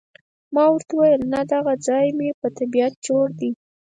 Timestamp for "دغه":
1.53-1.73